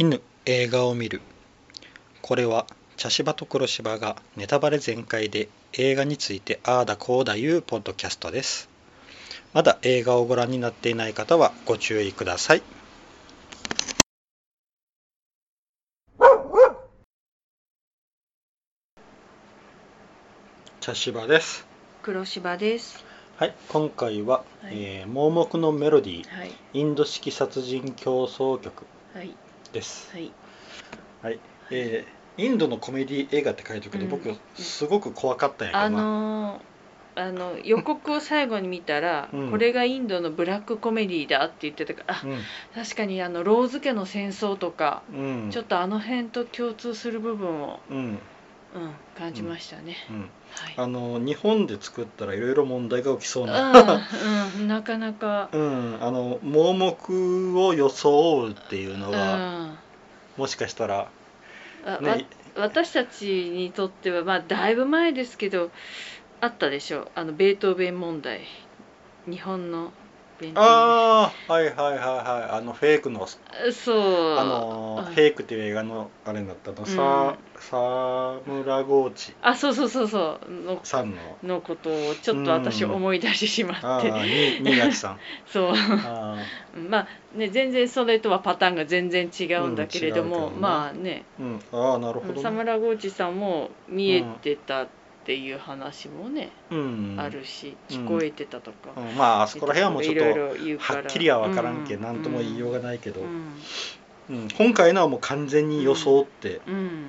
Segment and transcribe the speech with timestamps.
[0.00, 1.20] 犬映画を見る。
[2.22, 2.66] これは
[2.96, 8.68] 茶芝と黒芝がネタバレ全開で映画についてああだこうだいうポッドキャストです。
[9.52, 12.62] まだ映画をご覧になっていない方はご注意ください。
[20.78, 21.66] 茶芝です。
[22.02, 23.04] 黒芝です。
[23.36, 24.74] はい今回は、はい。
[24.80, 26.38] えー盲目のメロディー。
[26.38, 26.52] はい。
[26.72, 28.86] インド式殺人競争曲。
[29.12, 29.34] はい。
[29.72, 30.10] です。
[30.12, 30.32] はい。
[31.22, 31.38] はい、
[31.70, 34.10] えーインドのコメディ映画って書いてるけど、うん。
[34.10, 34.32] 僕
[34.62, 37.32] すごく怖かったんやけどあな、のーあ。
[37.32, 39.50] の予告を最後に見たら、うん。
[39.50, 42.22] これがインドのブラックコメディだって言ってたから、あ
[42.76, 45.18] 確かにあのローズ家の戦争とか、うん。
[45.18, 47.80] うんちょっとあの辺と共通する部分を、
[48.74, 49.96] うんうん、感じましたね。
[50.10, 50.20] うん。
[50.20, 50.28] はい。
[50.76, 54.02] あの日本で作ったらいろいろ問題が起きそううな、ん、
[54.60, 59.74] うん、 なかなか、うん、あの盲目を装うっていうのうん、が、あ
[60.36, 61.08] もしかしたら
[61.84, 65.70] わね私たちにとってはまあだいぶ前ですけど
[66.40, 67.08] あったでしょう。
[67.14, 68.42] あのベートーベン問題。
[69.26, 69.92] 日本の
[70.40, 72.56] ベートーああはいはいはいはい。
[72.56, 74.38] あのフェイクのそう。
[74.38, 75.14] あのうん。
[75.14, 79.34] フェイクっていう映画のあれになったの、さ沢村ゴーチ。
[79.42, 80.52] あそうそうそうそう。
[80.52, 81.16] のさんの。
[81.42, 85.18] のことをちょっと私うん思い出してしまああって、に新垣さん。
[85.46, 85.72] そう。
[85.74, 86.36] あ
[86.88, 90.60] まあね全然それとはパターンが全然違うんだけれども、うん違うけどね。
[90.60, 91.24] まあね。
[91.40, 94.88] ー、うん、ああなるほど、ね、サムラゴーチさんも見えてたっ
[95.24, 97.96] ていう話もね、うん、あるしうん。
[97.96, 99.16] 聞こえてたとか、うん。
[99.16, 101.00] まああそこら辺はもうちょっといろいろ言うから。
[101.00, 103.26] はっきりは分からんけう何とも言いようがないけど、うう
[104.32, 104.46] ん。
[104.46, 107.06] ん今回のはもう完全に装って、うん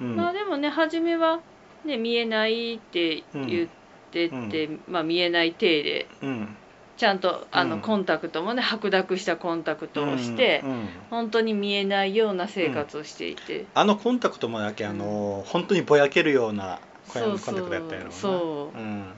[0.00, 0.16] うん。
[0.16, 1.40] まあでもね初めは、
[1.84, 3.68] ね、見えないって言っ
[4.10, 6.56] てて、まあ、見えない体でうん。
[6.96, 7.80] ちゃんとあの、うん。
[7.82, 10.70] コンタクトもね白濁したコンタクトをして、うん。
[10.70, 18.78] うん本当に見えないような生活をしていて、あのコンタクトもやけあの本当にぼやけるようなコンそうタクトやったやろなそう。
[18.78, 19.12] うん。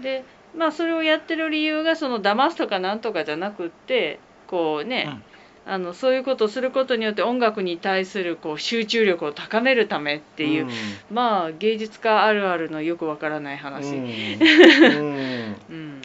[0.00, 0.24] で
[0.56, 5.20] まあそれをやってる理由がその騙すとかなんとかじゃなくってこうね、
[5.66, 10.66] あのそういうことをすることによって音楽に対するこう集中力を高めるためっていう、
[11.10, 14.04] まあ芸術家あるあるのよくわからない話、うん。
[14.04, 15.56] うん。
[15.70, 16.02] うん。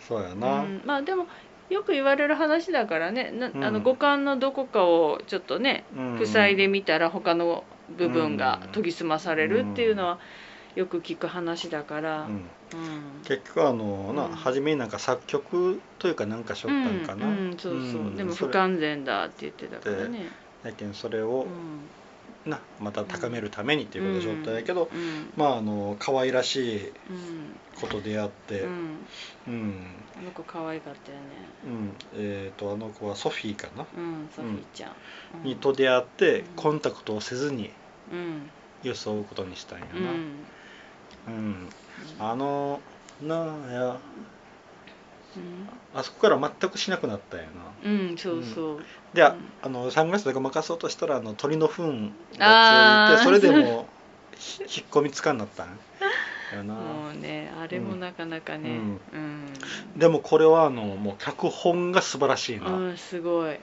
[0.00, 0.82] そうやな、うん。
[0.84, 1.26] まあでも
[1.70, 3.30] よく言われる話だからね。
[3.30, 3.64] なうん。
[3.64, 6.26] あの五感のどこかをちょっとねうん。
[6.26, 7.64] 塞いでみたら他の
[7.96, 10.18] 部分が研ぎ澄まされるっていうのは
[10.74, 12.30] よく聞く話だから、うん。
[12.32, 13.22] うん。
[13.24, 14.32] 結局あのな、うん。
[14.32, 17.50] 初めになんか作曲というかなんかしょったんかな、うん。
[17.50, 18.16] うんそうそう、うん。
[18.16, 20.26] でも不完全だって言ってたからね、
[20.62, 21.90] やけんそれをう、ん。
[22.44, 25.32] なまた高めるためにっていうことでしょったんやけど、うん。
[25.36, 27.60] まああの可愛らしいうん。
[27.74, 29.52] ことであって、ううん。
[29.52, 31.24] ん、あの子可愛かったよね。
[31.64, 31.94] うん。
[32.14, 34.92] えー、とあの子はソフィーかな、うんソフィーちゃん、
[35.34, 35.48] うん。
[35.48, 36.56] にと出会ってうん。
[36.56, 37.70] コンタクトをせずに
[38.12, 38.50] うん。
[38.82, 40.04] 装うことにしたんやうん。
[40.04, 40.10] な、
[41.28, 41.68] うん。
[42.18, 42.80] あの
[43.22, 43.96] なあや。
[45.94, 47.50] あそこから全くしなくなったんやな。
[47.84, 49.22] うん、うん、そうそう、うん。
[49.22, 53.86] あのサングラスとか任そうとしたらあの鳥の糞がついてそれでも
[54.36, 55.78] ひ引っ込みつかんなったん
[56.52, 56.74] やな。
[56.74, 58.70] もうねあれもなかなかね。
[59.12, 59.52] うん、
[59.96, 63.56] でもこれはあのもう脚本が素晴らしいな、うんすごい。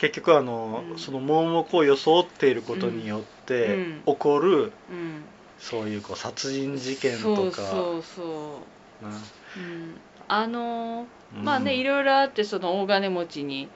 [0.00, 0.98] 結局あの、うん。
[0.98, 4.02] その盲目を装っていることによってうん。
[4.06, 5.24] 起こるうん
[5.58, 7.62] そういうこう殺人事件そとか。
[7.62, 8.60] うそうそ
[9.02, 9.04] う。
[9.04, 9.10] な。
[9.10, 11.44] うんあのーうん。
[11.44, 13.68] まあねいろいろあってその大金持ちに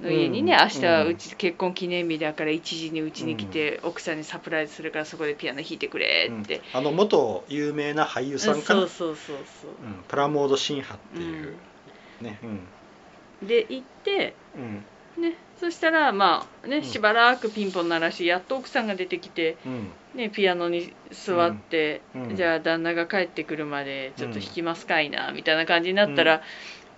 [0.00, 6.78] の家にね、うん明日うち結婚記念日だから1時にうちに来て、奥さんにサプライズするからそこでピアノ弾いてくれって、うん。
[6.78, 9.70] あの元有名な俳優さんかな、そうそうそうそう。
[9.82, 10.02] うん。
[10.06, 11.56] プラモード・シンハっていう、
[12.20, 13.46] ねうん。
[13.48, 14.84] で行ってうん
[15.20, 16.84] ねそしたらまあねん。
[16.84, 19.88] しばらくピンポン鳴らしやっと奥さんが出てきて、うん。
[20.14, 22.22] ね、ピアノに座って、うん。
[22.30, 22.36] うん。
[22.36, 26.42] じゃあ旦那が帰ってくるまでちょっと弾きますかいな、みたいな感じになったら、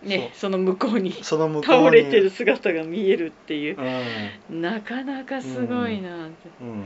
[0.03, 1.87] ねその向こうにその向こうに。
[1.87, 3.77] 倒れてる姿が見えるっていう。
[4.51, 4.63] う、ん。
[4.63, 6.85] なかなかすごいなって、うん、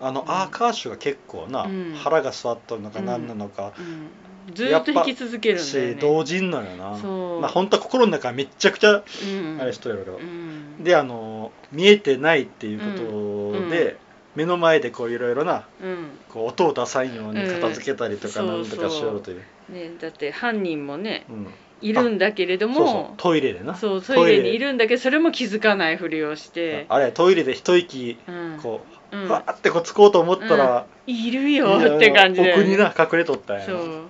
[0.00, 1.94] あの、うんアーカーシュが結構な、うん。
[1.94, 3.06] 腹が座っとるのかうん。
[3.06, 4.10] 何なのか、うん、
[4.52, 6.98] ずーっと弾き続けるんだよしね同人のよな。
[6.98, 7.40] そう。
[7.40, 10.84] まあ本当は心の中はめっちゃくちゃうんあれしとるやろ、うん。
[10.84, 13.96] であの見えてないっていうことで、うん。
[14.34, 16.10] 目の前でこういろいろなうん。
[16.28, 21.46] こう音を出さんように片付けたりとかうんなんとかしようという、ね、だって犯人もねうん。
[21.80, 22.86] いるんだけれどそうそう。
[22.86, 23.76] もトイレでな。
[23.76, 28.58] そうトイレにいるんだけどそれも気づかないふりをして、あれトイレで一息うん。
[28.60, 28.80] こ
[29.12, 29.28] う、うん。
[29.28, 32.62] わーってこうつこうと思ったら、いるよって感じだよね。
[32.62, 33.66] 奥にな隠れとったんやな。
[33.68, 34.02] そう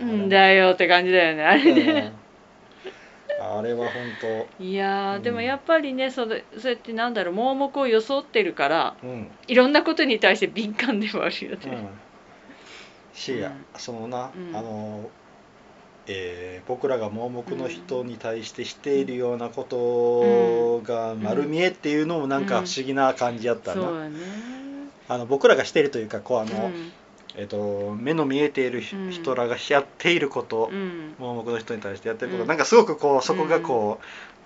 [0.00, 0.28] うん。
[0.28, 1.44] だよって感じだよね。
[1.44, 2.12] あれね、
[3.40, 3.92] あれは本
[4.60, 5.22] いやー、うん。
[5.22, 9.30] でもやっぱりねそれそうやってなんだろう盲目を装ってるから当うん。
[9.46, 11.58] いろんなことに対して敏感でもあるよね。
[11.64, 11.88] うん。
[13.14, 13.32] し
[13.76, 14.56] そのな、うん。
[14.56, 15.10] あの
[16.06, 24.08] えー僕らが盲目の人に対してしているようなことが丸見えっていうのもなんか不思議な感じやったな。
[25.10, 26.92] あの僕らがしているというかこうあの、うん
[27.38, 31.14] えっと目の見えている人らがやっていること、うん。
[31.20, 32.48] 盲目の人に対してやってること、うん。
[32.48, 34.00] なんかすごくこうそこがこ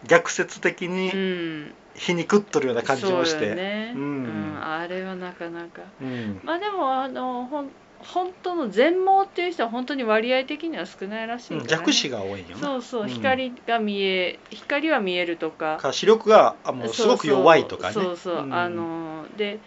[0.04, 4.54] う、逆説的うにん、皮肉っとるような感じもして、ね、ううん。
[4.54, 4.60] ん。
[4.62, 5.80] あれはなかなか。
[6.02, 6.40] うん。
[6.44, 12.58] まあでもあのほん本当の全盲っていう人は本当に割合的には少ないらしいね、弱視が多いんよな。
[12.58, 13.08] そうそう、うん。
[13.08, 15.78] 光が見え光は見えるとか。
[15.80, 17.92] か視力があもうすごく弱いとかね。
[17.94, 18.48] そうそう。
[18.50, 19.58] あので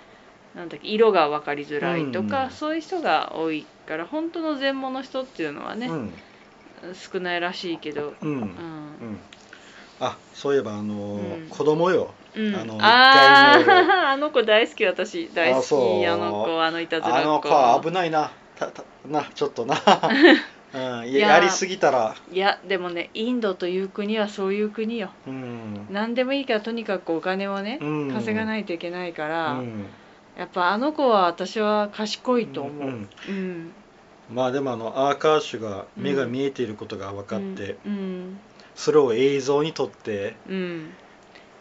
[0.55, 6.13] なんだっけ色が分かりづらいとか、うんそういう人が多いから本当の全盲の人っていうのはね、うん。
[6.93, 8.39] 少ないらしいけど、うん、うん。
[8.39, 8.49] うん。
[9.99, 11.49] あそういえばあのーうん。
[11.49, 12.13] 子供よ。
[12.35, 16.07] うん、あのあ あの子大好き私大好き。
[16.07, 17.19] あの子あのいたずらっ子。
[17.19, 18.31] あの子は危ないな。
[18.57, 19.75] たたなちょっとな、
[20.73, 22.15] うん、ややりすぎたら。
[22.31, 25.09] いやでもねインドという国はそういう国よ。
[25.27, 25.87] うん。
[25.89, 28.11] 何でもいいからとにかくお金をね、うん。
[28.13, 29.85] 稼がないといけないから、うん
[30.37, 33.71] やっぱあの子は私は賢いと思う、うんうん。
[34.33, 38.37] まあでもあのアーカーシュが目が見えていることが分かって、うん。
[38.75, 40.91] それを映像に撮ってうん、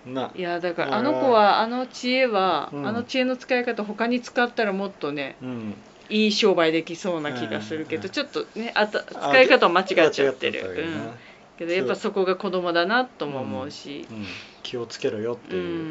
[0.06, 2.87] ないやだからうんあの子はあの知恵は、うん。
[2.87, 5.75] あの知恵の使い方他に使ったらもっとねうん。
[6.11, 10.61] いい商売できそうな気がするけど、うんちょっとねあた使い方を間違っちゃってる。
[10.75, 11.06] けどうん。
[11.06, 11.15] な、
[11.59, 14.06] けどやっぱそこが子供だなとも思うし。
[14.11, 14.27] うん。
[14.62, 15.87] 気をつけろよってういう、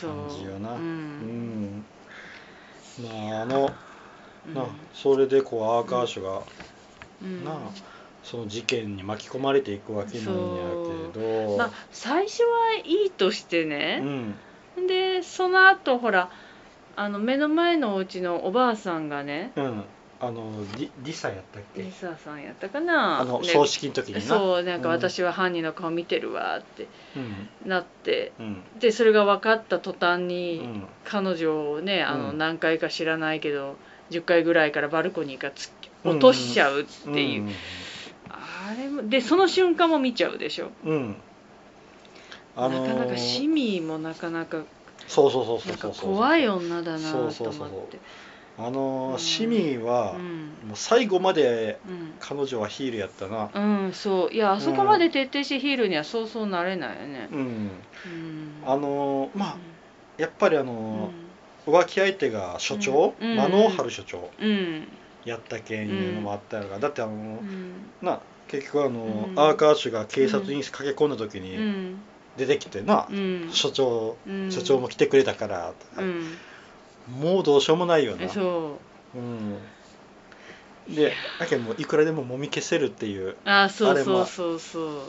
[0.00, 0.72] 感じよな。
[0.72, 1.84] ううんん
[3.02, 3.70] まああの、
[4.46, 4.54] うん。
[4.54, 6.42] なそれでこうアーカーシュが、
[7.22, 7.44] うん。
[7.44, 7.56] な
[8.22, 10.32] その事件に巻き込まれていくわけなんや
[11.12, 11.56] けど。
[11.56, 14.34] まあ最初はいいとしてうね、ん。
[14.86, 16.30] でその後ほら
[16.96, 19.84] あの目の前のお家のおばあさんがねうん
[20.22, 21.82] あのリリサやったっけ？
[21.82, 23.20] リサさんやったかな？
[23.20, 24.20] あのね葬式の時にな？
[24.20, 24.94] そうなんかうん。
[24.94, 27.48] 私は犯人の顔見てるわってうん。
[27.68, 28.62] なってうん。
[28.78, 30.86] でそれが分かった途端うに、ん。
[31.04, 32.38] 彼女をねあのうん。
[32.38, 33.76] 何回か知らないけど
[34.10, 35.52] 10回ぐらいからバルコニーから
[36.04, 37.48] 落としちゃうっていう、
[38.28, 41.16] あれもでその瞬間も見ちゃうでしょ、うん、うん
[42.56, 42.88] あのー。
[42.88, 44.64] なかなかシミもなかなか
[45.08, 46.14] そうそうそうそうんそうそう。
[46.14, 47.34] 怖い女だなと思って。
[47.36, 48.00] そうそうそう
[48.66, 49.18] あのーうん。
[49.18, 50.68] シミは、うん。
[50.68, 52.10] もう最後までうん。
[52.20, 53.48] 彼女はヒールやったな。
[53.54, 54.34] うん、そう。
[54.34, 57.28] いやあそこまで徹底してヒールにはそうそうなれないよね。
[57.32, 57.38] うん。
[57.38, 57.70] うん。
[58.66, 59.56] あのーまあ
[60.18, 61.10] やっぱりあの
[61.66, 63.36] うー浮気相手が所長、うん。
[63.36, 64.88] 真野春所長んうん。
[65.24, 67.90] やったけんいうのもあったやろが、だってあのーうん。
[68.02, 68.18] な
[68.48, 69.38] 結局あのー、うん。
[69.40, 71.98] アーカーシュが警察に駆け込んだ時うにん。
[72.36, 73.48] 出てきてな、うん。
[73.50, 74.50] 所長うん。
[74.52, 76.22] 所長も来てくれたから、うん
[77.18, 78.24] もうどうしようもないよな。
[78.24, 78.78] えそ
[79.14, 79.18] う。
[79.18, 84.84] ん、でだけどもういくらでももみ消せるっていううあそうあれもそうそう。
[84.84, 85.04] そう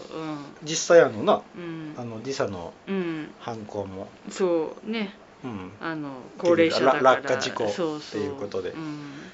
[0.63, 1.41] 実際あのな？
[1.55, 1.93] うん。
[1.97, 2.95] あのリサのうん。
[2.95, 5.13] うん犯行も、そうね。
[5.43, 7.15] うん、あの高齢者だから。
[7.15, 8.69] 落下事故そうそうっていうことで。
[8.69, 9.31] うん、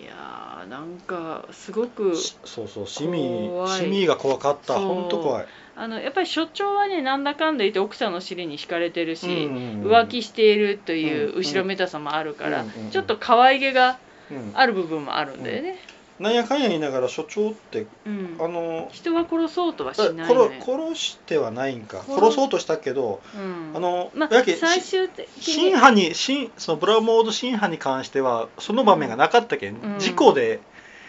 [0.00, 4.74] いやーなんかすごくしそうそうシミシミが怖かった。
[4.74, 5.46] 本当怖い。
[5.76, 9.90] あのやっぱり所長はねなんだかんだ言って奥さんの尻に惹かれてるし、うんうんうん。
[9.90, 12.90] 浮気しているといううん後ろめたさもあるから、うんうんうん。
[12.90, 13.98] ちょっと可愛げが
[14.30, 14.52] うん。
[14.54, 15.78] ある部分もあるんだよね、
[16.20, 18.36] なんやかんや言いながら所長ってうん。
[18.38, 22.02] あの人は殺そうとはし殺ないよね、殺してはないんか。
[22.06, 29.98] 殺殺そうとしたけどうん、あのまあやけ最終的に真犯に真そのブラモード真犯に関してはその場面がなかったけん、うん。
[29.98, 30.60] 事故で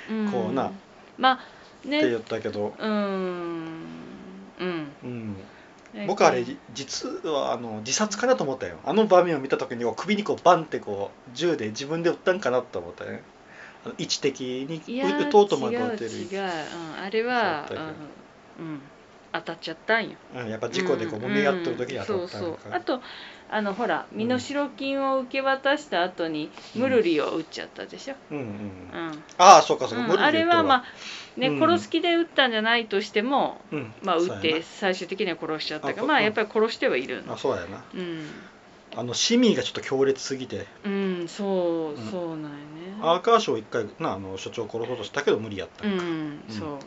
[0.09, 0.31] うん。
[0.31, 0.71] こうな
[1.17, 1.37] まあっ
[1.83, 2.91] てね言ったけど、うん。
[4.61, 4.91] うん。
[5.03, 5.35] うん、
[5.93, 8.77] ね僕あれじ実はあの自殺かなと思ったよ。
[8.85, 13.23] あの場面を見た時に首にこうバンってこう銃で自分で撃ったんかなと思ったね
[13.97, 16.43] 位置的にいや撃とうとまで違う撃てる違う、う。
[16.43, 17.83] ん、あれはそうん、う
[18.75, 18.81] ん、
[19.33, 20.11] 当たっちゃったんよ。
[20.35, 22.73] うん、やっぱ事故でこうもみ合ってる時に当たったうんんか、そうそう。
[22.73, 23.01] あと
[23.49, 29.23] あのほら身代金を受け渡した後にムルリを撃っちゃったでしょ、うんうんうん。
[29.37, 30.83] ああそうかそうか、うんあれはまあ
[31.37, 31.59] ね、うん。
[31.59, 33.93] 殺す気で撃ったんじゃないとしても、うん。
[34.03, 37.83] まあ、撃って最終的には殺しちゃったからまあやっぱり殺してはいるなあそうやな。
[37.93, 38.29] うん、
[38.95, 40.65] あの市民がちょっと強烈すぎて。
[40.83, 42.97] うん、そう、うんそうなんよね。
[43.01, 46.43] アーカーショー一回なあの所長を殺そうとしたけど無理やったうんか、ん。
[46.49, 46.79] そう。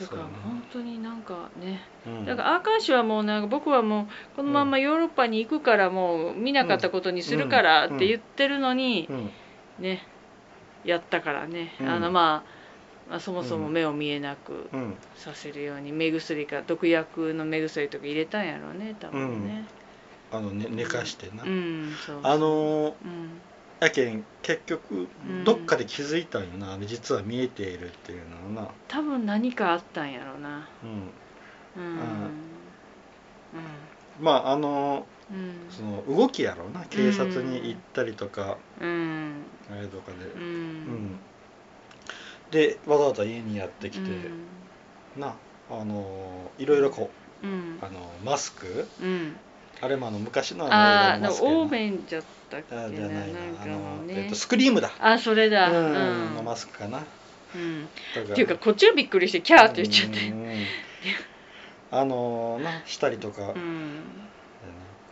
[0.00, 0.30] だからそうやな。
[0.44, 2.26] 本当になんかねうん。
[2.26, 9.30] だからアーカーシュはもうなんか僕はもうこのままヨーロッパに行くからもう見なかったことにするからって言ってるのにうん。
[9.78, 10.02] ね
[10.84, 11.88] やったからね、うん。
[11.88, 12.60] あのまあ
[13.10, 14.94] まあ、そもそも目を見えなくうん。
[15.16, 19.64] させるように目薬か毒薬の目薬とか入れたんやろうね多分ね
[20.32, 21.44] あの、ね、寝かしてな、
[22.22, 22.94] あの
[23.80, 25.44] やけん結局うん。
[25.44, 28.70] どっかで気づいたんよな、あれ実は見えているっていうのはな。
[28.88, 30.68] 多分何かあったんやろうな。
[30.84, 30.90] うん。
[31.76, 32.30] うん。
[34.20, 35.52] まああのうんうん。
[35.70, 36.84] その動きやろうな。
[36.90, 39.44] 警察に行ったりとか、うん。
[39.70, 40.26] あれとかで。
[40.26, 41.18] ううん、ん
[42.50, 45.20] でわざわざ家にやってきて、うん。
[45.20, 45.34] な
[45.70, 47.10] あのいろいろこ
[47.42, 47.50] うん。
[47.50, 48.86] うあのマスク。
[49.00, 49.36] うん
[49.82, 54.14] あれもあの昔のああの映画オーベンじゃったっけなあじゃないななんかあの、ね。
[54.24, 54.90] えっと、スクリームだ。
[55.00, 55.70] あそれだ。
[55.70, 56.32] ううん。
[56.32, 57.04] んのマスクかな。
[57.54, 57.88] うん。
[58.22, 60.28] っていうかこっちがびっくりしてキャーって言っちゃって。
[60.28, 60.64] うん。
[61.92, 64.02] あのなしたりとか、うん。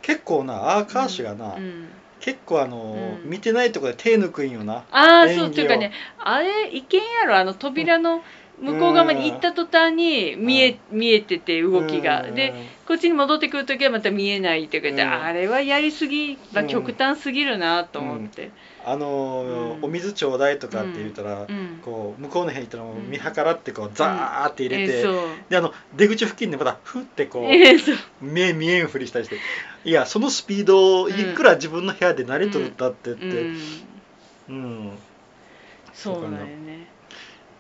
[0.03, 1.89] 結構なアーカーシュがな、うん。
[2.21, 3.31] 結構あの、うん。
[3.31, 4.85] 見てないとこで手抜くんよな。
[4.91, 8.23] ああそうっていうかねあれいけんやろあの扉の
[8.63, 12.35] 向こう側に行った途端に見え,、見えてて動きが、うん。
[12.35, 12.53] で
[12.87, 15.09] こっちに戻ってくる時はまた見えないって言って、うん。
[15.09, 16.69] あれはやりすぎ、まあ、うん。
[16.69, 18.51] 極端すぎるなと思って、
[18.85, 21.81] あのお水ちょうだいとかって言ったら、うん。
[21.85, 25.03] こう向こうの辺行ったら見計らってこうザーって入れて、
[25.49, 27.45] であの出口付近でまたふってこう、
[28.25, 29.37] 目見えんふりしたりして
[29.85, 33.83] いやそのスピードをいくら自分の部屋で慣れとるったってって、うん。
[34.49, 34.99] うん。
[35.95, 36.88] そうなんよね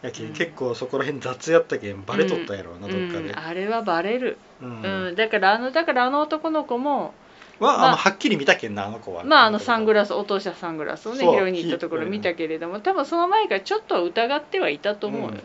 [0.02, 0.32] やけんうん。
[0.32, 3.38] 結構そこら辺雑やったけんバレとったやろうな、どっかで、うん。
[3.38, 4.82] あれはバレる、うん。
[4.82, 5.14] うん。
[5.16, 7.14] だからあのだからあの男の子も
[7.60, 9.24] は、まあはっきり見たけんなあの子は。
[9.24, 15.22] まああのサングララス落としたサングラスをね拾いに行ったところ見たけれども多分その前からちょっとは疑ってはいたと思う。
[15.22, 15.38] うん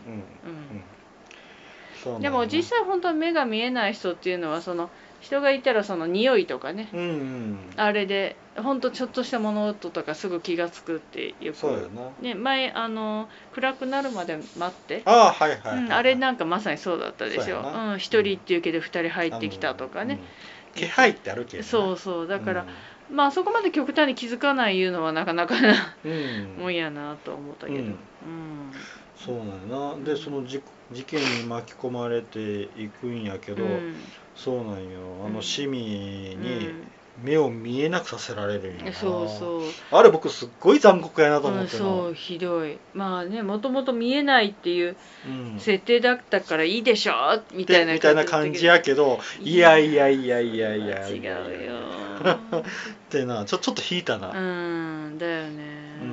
[2.10, 6.88] うんそうなんでも実際本当は目が見えない人っていうのはその人がいたらその匂いとかね。
[6.92, 7.58] うんうん。
[7.76, 12.02] あれで本当ちょっとした物音とかすぐ気が付くってよそうよくな。
[12.20, 15.02] ね前あの暗くなるまで待って。
[15.06, 17.62] ああはいはいはい、うん、あれなんかまさにそうだったでしょ。
[17.62, 20.20] そううん、一人っていうけど二人入ってきたとかね、うん
[20.74, 22.66] 気配ってあるけんなそうそうだから、
[23.10, 25.94] まあそこまで極端に気づかないいうのはなかなかな
[26.58, 27.94] もんやなと思ったけど、ううんん
[29.16, 30.04] そうなんやな。
[30.04, 30.60] でその事
[30.92, 33.94] 事件に巻き込まれていくんやけど、うん。
[34.36, 35.00] そうなんよ。
[35.24, 35.34] あうん。
[35.34, 36.84] の市民にうん。
[37.22, 39.62] 目を見えなくさせられるんやな、そうそう。
[39.92, 41.78] あれ僕すっごい残酷やなと思うん、ってな。
[41.78, 42.76] そうひどい。
[42.92, 45.60] まあねもともと見えないっていううん。
[45.60, 47.12] 設定だったからいいでしょ
[47.54, 51.32] みたいなでみたいな感じやけどいやいやいやいやいや違うよ
[52.60, 52.62] っ
[53.10, 53.44] てな。
[53.44, 54.34] ちょちょっと引いたな、う
[55.10, 55.54] んだよね、
[56.00, 56.06] で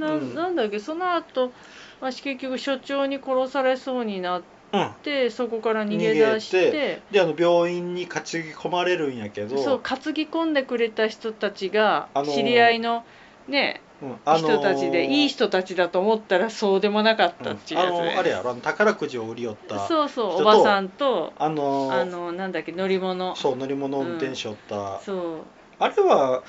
[0.00, 0.34] なうん。
[0.34, 1.52] なんだっけその後
[2.00, 4.90] わし結局所長に殺されそうになっうん。
[5.02, 7.02] てそこから逃げ出して。
[7.10, 9.58] であの病院に担ぎ込まれるんやけど。
[9.58, 13.04] そう担ぎ込んでくれた人たちがあのー知り合いの
[13.48, 23.34] ねうんあのー人たちでいい人たちだと思ったらそうでもなかったっていうやつで、あのあれやろあの宝くじを売り寄ったそうそうおばさんとあのあのなんだっけ乗り物。
[23.34, 25.40] そう乗り物運転手おった、そう。
[25.80, 26.42] あれは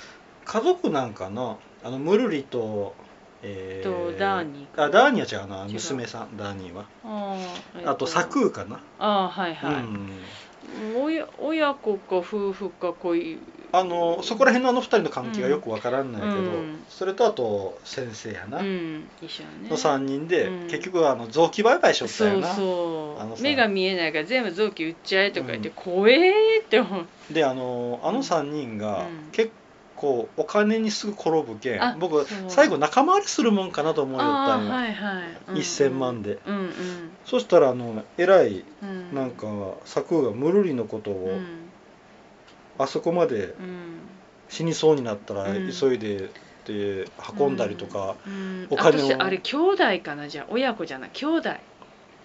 [0.45, 1.57] 家族なんかな？
[1.83, 2.93] あのムルリと、
[3.43, 4.83] えとダーニーか。
[4.85, 5.65] あダーニーは違うな。
[5.65, 6.37] 娘さん。
[6.37, 6.85] ダーニーは。
[7.03, 10.09] あー、えっあとサクーかな、あーはいはい、うん。
[11.01, 13.37] 親親子か夫婦か恋。
[13.73, 16.83] あのそこら辺のあの二人の関係がよくわからんないけど、うん。
[16.89, 19.69] それとあと先生やな、うん一緒ね。
[19.69, 20.67] の3人で、うん。
[20.67, 23.41] 結局あの臓器売買しよったよなそう。
[23.41, 25.75] 目が見えないから全部臓器売っちゃえとか言って、うん。
[25.75, 27.33] 怖えーって思う。
[27.33, 29.31] であのあの3人がうん。
[29.31, 29.51] 結
[30.01, 35.61] 構お金にすぐ転ぶけん、あ僕最後仲間割りするもんかなと思いよったあんよ、あはいはい、うんうん。
[35.61, 36.39] 1000万で。
[36.47, 36.71] うんうん。
[37.25, 39.13] そしたらあの偉いうん。
[39.15, 39.45] なんか
[39.85, 41.45] サクーがムルリのことを、うん。
[42.79, 43.99] あそこまでうん。
[44.49, 45.71] 死にそうになったらうん。
[45.71, 46.29] 急いで
[46.65, 47.05] で
[47.39, 48.67] 運んだりとかうん。
[48.69, 49.05] お金を。
[49.05, 50.27] 私あれ兄弟かな？
[50.27, 51.09] じゃあ親子じゃない？
[51.13, 51.49] 兄弟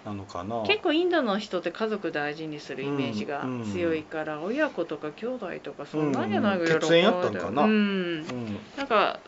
[0.07, 0.63] なのかな。
[0.67, 6.81] 結構インドの人って家族大事にするイメージがうん強いから、親子とか兄弟とかそんなんじゃないかうん。
[6.81, 7.71] 血縁やったんかなうん。
[7.71, 8.59] うん。
[8.77, 9.19] なんか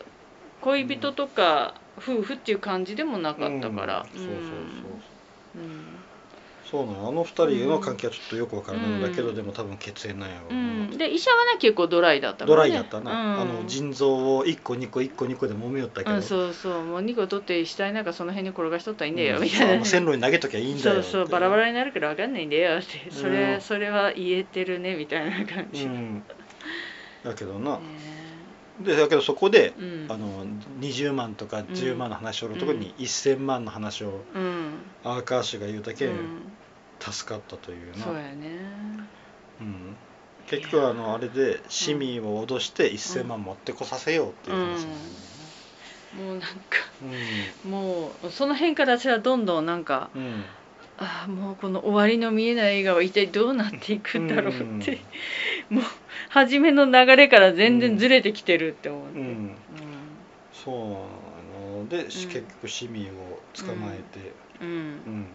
[0.61, 4.19] 恋人とか夫婦っていう感じでもなかったから、うん。
[4.19, 4.39] そうそう
[4.81, 5.98] そううん
[6.69, 7.09] そうなの。
[7.09, 8.89] あの二人の関係はちょっとよくわからない。
[8.89, 9.01] ん。
[9.01, 12.55] だけど、うんでも多分血縁なんやろうん、で医者はね結構ドライだったからね。
[12.55, 13.41] ドライやったな、うん。
[13.41, 16.83] あの腎臓を1個2個1個2個で揉めよったけど、うん、そうそう。
[16.83, 19.43] もう2個取って死体なんかその辺に転がしとったらいいんだよ、うん。
[19.43, 19.85] みたいな。
[19.85, 21.27] 線路に投げときゃいいんだよそうそう。
[21.27, 22.79] バラバラになるから分かんないんだよ。
[22.79, 26.23] ってそれ,、うんそれは言えてるねみたいな感じ、ねうん。
[27.23, 27.79] だけどな、
[28.81, 30.05] でだけどそこで、うん。
[30.09, 30.45] あの
[30.81, 34.73] 20万とか10万の話をるところに1000万の話をうん。
[35.03, 36.51] アーカーシュが言うだけうん
[36.99, 38.59] 助かったというな、そうやね。
[39.61, 39.95] うん。
[40.49, 46.27] 結局あのあれで市民を脅して1000万持ってこさせようっていう話なんだよね。
[46.27, 46.47] もうなんか
[47.63, 50.21] もうその辺から私はどんどんなんかうん。
[50.21, 50.43] うん
[51.01, 54.99] ああもうこの終わりの見えない映画は一体どうなっていくんだろうって、
[55.69, 55.83] もう
[56.27, 59.27] 初めの流れから全然ずれてきてるって思って、ううん。
[59.27, 59.55] ん
[60.51, 61.87] そうなの。
[61.87, 64.33] で、結局シミを捕まえて。
[64.61, 65.27] うん。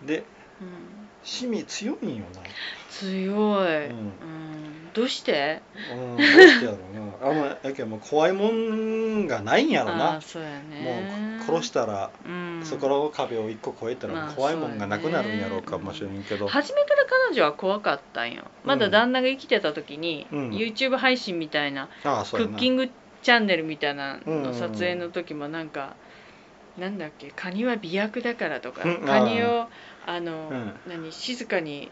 [0.00, 0.22] うん、で
[0.60, 0.68] うん。
[1.24, 2.24] シミ強いんよ
[2.90, 3.96] 強い、ううん。
[4.08, 4.12] ん
[4.92, 5.62] どうして？
[5.88, 7.28] なうんどうしてやろうな。
[7.30, 10.16] あんまやけどもう怖いもんがないんやろあな。
[10.16, 12.60] あそうやもねう殺したら、うん。
[12.64, 18.42] そこの壁を一個越えたまあら怖いもんがなくなるんやろうかもしれんけど、初めから彼女は怖かったんよ。
[18.64, 20.50] まだ旦那が生きてた時に、うん。
[20.50, 22.52] YouTube 配信みたいなああそうやな。
[22.52, 22.90] クッキング
[23.22, 25.94] チャンネルみたいなうんの撮影の時もなんか、
[26.76, 27.30] なんだっけ？
[27.34, 29.06] カニは美薬だからとか、うん。
[29.06, 29.68] カニを
[30.06, 30.72] あの、うん。
[30.86, 31.90] 何静かに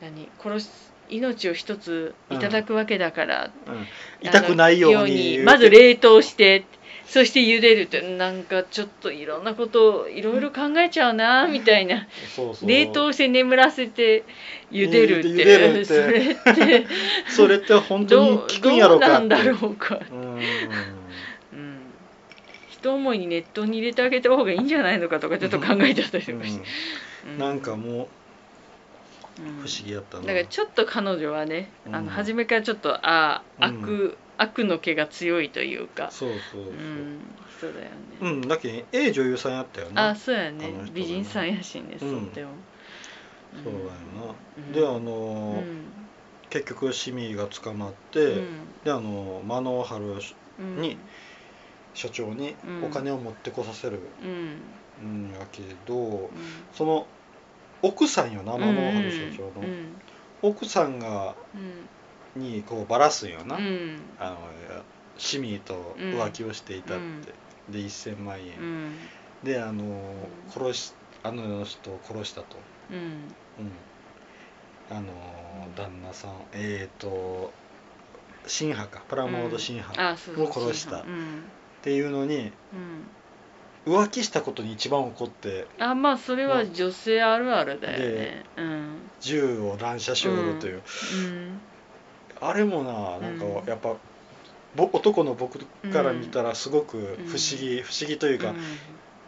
[0.00, 3.86] 何殺す命を一ついただくわけだから、うん、
[4.20, 6.64] 痛くないようにまず冷凍して
[7.06, 12.08] そして茹でるってなんかちょっといろんなことをいろいろ考えちゃうなみたいな。
[12.64, 14.24] 冷凍して眠らせて
[14.72, 15.84] 茹でるって。
[15.84, 16.86] それって。
[17.30, 20.34] それって本当にどう効くんやろうかどうなんだろうか、うん。
[20.34, 21.80] うん、
[22.72, 26.64] 一思いに熱湯に入れてあげた方がいいんじゃないのかとかちょっと考えちゃったりとかして、うん
[27.38, 32.04] なんかもううん不思議やったな、だからちょっと彼女はね、あうん。
[32.06, 36.10] の初めからちょっとああ悪、う悪の毛が強いというか。
[36.10, 36.62] そうそうそう。
[36.62, 37.20] うん
[37.60, 37.90] そうだよね、
[38.20, 40.10] うん、だけどええ女優さんやったよな。
[40.10, 40.72] あそうやね。
[40.92, 42.26] 美人さんやしね、うん。
[42.26, 42.50] とっても。
[43.64, 43.84] そうだよ
[44.66, 44.72] うん。
[44.72, 45.84] な、であうの、ん。
[46.50, 48.46] 結局シミが捕まって、うん。
[48.84, 50.82] であのマノーハルうん。
[50.82, 50.98] に
[51.94, 52.84] 所長にうん。
[52.84, 53.98] お金を持ってこさせる
[55.02, 56.28] うんんやけど、うん。
[56.72, 57.06] その
[57.82, 59.70] 奥さんよなマノーハル所長の、う。
[59.70, 59.96] ん
[60.42, 64.00] 奥さんがうんにこうバラすんよな、うん。
[64.18, 64.38] あの
[65.16, 66.98] シミと浮気をしていたっ
[67.68, 68.92] て、で1000万円、うん。
[69.42, 70.12] であの
[70.50, 72.56] 殺しあの人を殺したと、
[72.90, 72.96] うん。
[72.98, 75.12] うん、あの
[75.74, 77.52] 旦那さんえっ、ー、と
[78.46, 79.04] 新派か。
[79.08, 80.98] プラモード新派、を殺した。
[80.98, 81.42] うん。
[81.80, 83.06] っていうのにうん
[83.86, 88.44] 浮気したことに一番怒ってあまあそれは女性あるあるだよね。
[88.56, 88.86] うん。
[89.20, 90.82] 銃を乱射しおるという、
[91.14, 91.60] うん。
[92.40, 93.68] あれもななんかうん。
[93.68, 93.94] やっぱ、
[94.74, 95.60] ぼ男の僕
[95.92, 98.54] から見たらすごく不思議、不思議というか、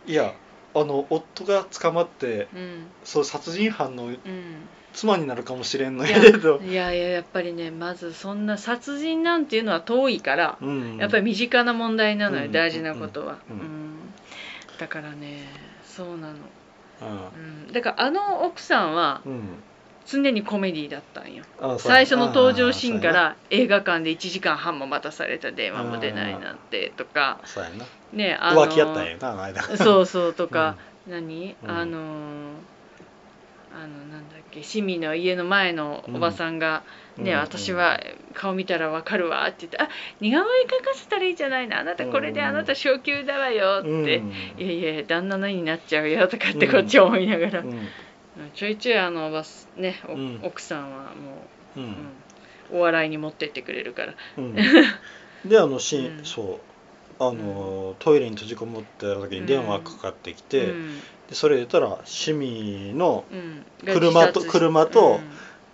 [0.07, 0.35] いや
[0.75, 2.87] あの夫が捕まってうん。
[3.05, 4.17] そう殺人犯のうん。
[4.95, 12.53] 妻になるかもしれんのいやけど、いやいややっぱりねまずそんな殺人なんていうのは遠いから、うん、やっぱり身近な問題なのよ、うん。
[12.53, 13.78] 大事なことは、ううん
[14.79, 15.45] んだからね。
[15.85, 16.37] そうなの、う
[17.67, 19.23] うん、だからあの奥さんは
[20.07, 21.45] 常にコメディだったんよ。
[21.79, 27.41] 最初の登場シーンかあら映画館で1時間半も待たされた電話も出ないなんてとか。
[27.45, 27.85] そうやな。
[28.13, 29.63] ねあの浮気やったんやなあの間。
[29.77, 30.77] そうそうとか、
[31.09, 31.71] 何、うん。
[31.71, 32.78] あのー
[33.79, 36.83] あのなんだっけ市民の家の前のおばさんが、
[37.17, 37.39] ね、うん。
[37.39, 38.01] 私は
[38.35, 39.89] 顔見たらわかるわって言って「あ
[40.21, 44.33] 似顔絵描かせたらいいじゃないのあなたこれであなた昇級だわよ」って、うん。
[44.59, 47.89] いやいや旦那のになっちゃうよとかってこっち思いながら、うん。
[48.55, 50.01] ちょいちょいあのおばすね、
[50.43, 51.87] 奥さんはもう、うん。
[52.73, 52.79] うん。
[52.79, 54.15] お笑いに持ってってくれるから。
[54.39, 54.57] うん。
[55.47, 56.59] であのシーン、う
[57.21, 61.01] あの、トイレに閉じこもってる時に電話かかってきて、うん。
[61.29, 63.65] でそれ出たら趣味のうん。
[63.85, 65.21] 車と車と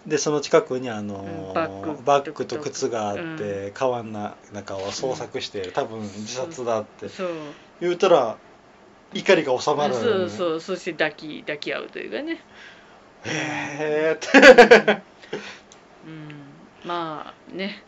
[0.06, 0.10] うん。
[0.10, 2.04] でその近くにあの、うん。
[2.04, 7.08] バッグと靴があって、う川の中を捜索して、多分自殺だって。
[7.80, 8.36] 言うたら
[9.12, 9.94] 怒りが収まる。
[9.94, 12.40] そうそうそして抱き抱き合うというかね、
[13.24, 15.02] へえって。
[16.06, 16.30] うん、
[16.84, 17.82] まあね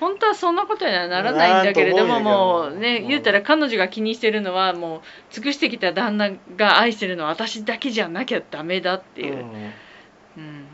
[0.00, 9.40] 本当はそんなことにはならないんだけれどももうねうん言うたら彼女が気にしてるのはもう尽くしてきた旦那が愛してるのは私だけじゃなきゃダメだっていう、うん。
[9.42, 10.66] うん。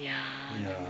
[0.00, 0.12] いや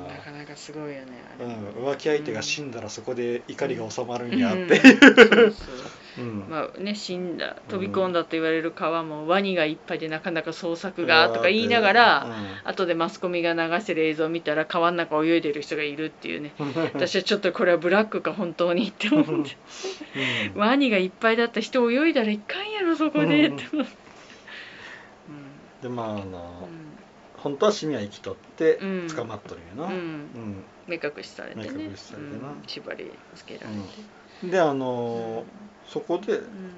[0.09, 1.05] なかなかすごいよね
[1.39, 1.43] う
[1.83, 4.67] ん、浮気相手が死んだらそこで怒りが収まるんやって、う。
[4.67, 4.71] ん。
[4.71, 5.77] そうそう
[6.19, 6.47] うん。
[6.49, 12.27] まあね死んだ飛び込んだと言われる川もワニがいっぱいでなかなか捜索がとか言いながら、
[12.65, 16.53] 後でマスコミが流してる映像を見たら川の中泳いでる人がいるっていうね。
[16.59, 16.73] うん。
[16.95, 19.33] 私はちょっとこれはブラックか本当にって思って。
[20.55, 20.61] うん。
[20.61, 24.05] ワニがいっぱいだった人泳いだらいかんやろそこでって思って。
[25.83, 26.25] でまああの、うん。
[27.37, 29.07] 本当はシミは生きとってうん。
[29.15, 30.03] 捕まっとるんやな、うん、ううん。
[30.53, 31.71] ん、目隠しされてね。
[31.73, 32.29] 目隠しされて
[32.67, 33.67] 縛りつけられ
[34.43, 35.45] て、であの
[35.87, 36.71] そこでうん。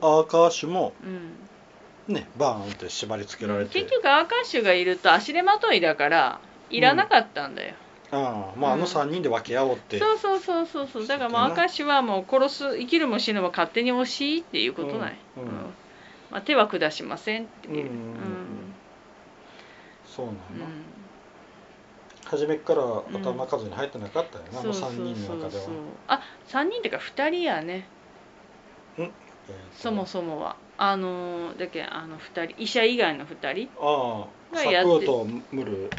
[0.00, 2.14] アーカーシュもうん。
[2.14, 6.40] ねバーンって縛り付けられて、結局アーカッシュがいると足手まといだから
[6.70, 7.74] いらなかったんだよ、
[8.12, 11.06] ああまああの3人で分け合おうって、そうそうそうそうそう。
[11.06, 11.62] だからもうそうだな。
[11.62, 15.42] 明石はもう殺す生きるも死ぬも勝手に惜しいっていうことない、うん。
[15.42, 15.50] うん。
[16.30, 17.88] まあ、手は下しませんっていう、うん。
[17.88, 17.90] うん。
[17.90, 18.74] うん
[20.16, 20.36] そうなん。
[22.24, 25.50] 初めっから頭数に入ってなかったよな、あのそうそう3人の中では。
[25.50, 25.74] そうそう
[26.08, 27.88] あ三3人っていうか2人やね
[29.02, 29.12] えーと
[29.82, 30.56] そもそもは。
[30.78, 35.06] あのーだけあの2人医者以外の2人ああサがやって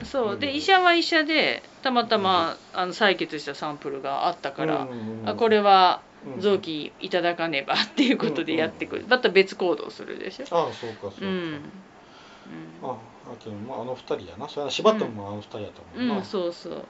[0.06, 6.02] そうで医者は医者でたまたまあの採血したサンプルがあったから、うんうんうんあこれは
[6.36, 10.46] うん臓器いただかねばっていうことでやってくる、また別行動するでしょ。
[10.52, 11.62] ああそうかそうか、うん、うん。
[12.84, 12.98] ああ
[13.40, 14.50] けどまああの二人やな。
[14.50, 16.82] それは柴田もあの二人やったもんな、うん、そうそう、うん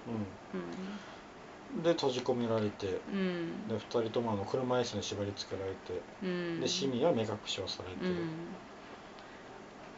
[1.83, 3.67] で閉じ込められてうん。
[3.67, 8.07] で二人ともあの車椅子に縛り付けられてうん、で市民は目隠しをされて、う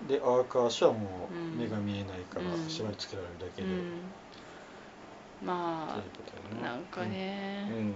[0.06, 0.08] ん。
[0.08, 1.60] でアーカーシはもううん。
[1.60, 2.70] 目が見えないからうん。
[2.70, 4.12] 縛り付けられるだけで、うん、
[5.46, 7.68] まあことやなんかね。
[7.70, 7.84] うん、うん。
[7.84, 7.94] うん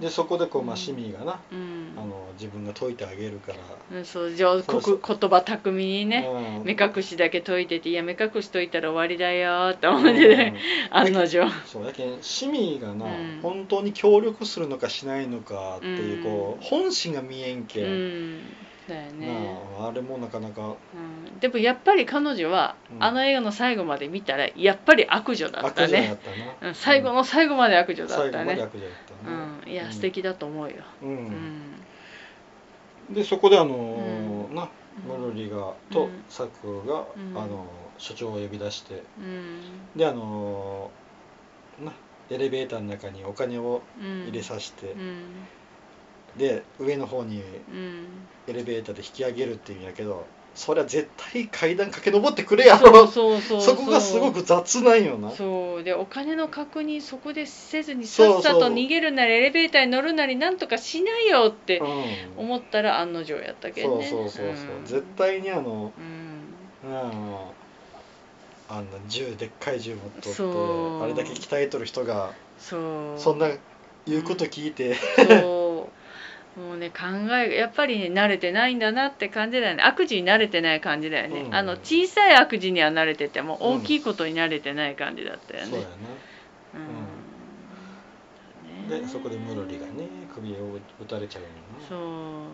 [0.00, 1.92] でそこでこう、まあ、うん市民がな、うん。
[1.96, 4.04] あの自分が解いてあげるから、うん。
[4.04, 4.98] そう上そうそう。
[4.98, 6.26] こ言葉巧みにね
[6.60, 6.64] うん。
[6.64, 10.54] 目隠しだけ解いてて「いや目隠し解いたら終わりだよ」って思ってね
[10.90, 11.46] 案の定。
[11.64, 13.38] そうやけん市民がな、うん。
[13.42, 16.22] 本当に協力するのかしないのかっていう、うん。
[16.24, 18.40] こう本心が見えんうけん、ん。
[18.88, 19.26] だよね。
[19.78, 20.62] なああれもなかなか。
[20.62, 21.38] うん。
[21.40, 23.02] でもやっぱり彼女は、うん。
[23.04, 25.98] あの映画の最後まで見たらやっぱり悪女だっ悪たね。
[25.98, 26.30] 女やった
[26.66, 26.74] な、うん。
[26.74, 28.44] 最後の最後まで悪女だ最後ったね。
[28.46, 28.92] まで悪女やっ
[29.24, 29.72] たな、うん。
[29.72, 30.76] いや素敵だと思うよ。
[31.02, 31.08] うん、
[33.08, 33.14] うん。
[33.14, 34.68] でそこであのな
[35.06, 36.10] ムルリがとうん。
[36.28, 37.38] サクが、うん。
[37.38, 37.66] あの
[37.98, 39.98] 所長を呼び出してうん。
[39.98, 41.92] であのーな
[42.30, 44.22] エレベーターの中にお金をうん。
[44.28, 45.24] 入れさせて、うん。
[46.38, 48.06] で上の方にうん。
[48.46, 53.06] エレベーターで引き上げるっていうんやけどそりゃ絶対階段駆け上ってくれやろ。
[53.06, 55.30] そうそうそこがすごく雑なんよな。
[55.30, 55.82] そう。
[55.82, 62.44] でお金の確認そこでせずにさっさと逃げるなりエレベーターに乗るなりなんとかしないよってうん。
[62.44, 64.06] 思ったら案の定やったけどね。
[64.06, 64.84] そうそうそうそう、ん。
[64.84, 65.92] 絶対にあの
[66.84, 66.90] うん。
[66.90, 67.64] うん。
[68.66, 72.76] あんな銃でっかい銃持っとってあれだけ鍛えとる人がそ
[73.34, 73.48] んな
[74.06, 75.63] 言うこと聞いて、そう
[76.56, 79.82] もうね考えがやっぱりね慣れてないんだなって感じだよね。
[79.82, 81.54] 悪事に慣れてない感じだよね、うん。
[81.54, 83.76] あの小さい悪事には慣れててもうん。
[83.78, 85.86] 大きいことに慣れてない感じだったよね、そうや
[86.74, 86.80] うん。
[88.90, 91.42] なでそこでムロリがね首を打たれちゃう
[91.88, 92.46] その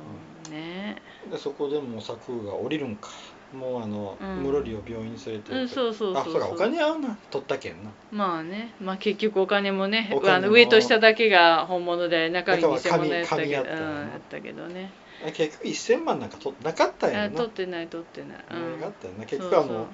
[0.48, 0.96] うね。
[1.26, 3.10] なでそこでもうサクーが降りるんか
[3.52, 4.42] もうあの、うん。
[4.42, 7.90] ムロリを病院に連れてうんそうそうそうあそうかお金合うな取ったけんな。
[8.12, 8.74] まあね。
[8.80, 10.36] まあ結局お金もねお金も。
[10.36, 14.04] あの上と下だけが本物で中身偽物やったけど、うん、や紙やったよな。
[14.04, 14.90] ったけどね。
[15.26, 17.24] あ結局1000万なんか取なかったんやな。
[17.24, 18.80] あ取ってない取ってない、うん。
[18.80, 19.26] なかったよな。
[19.26, 19.86] 結局あのそう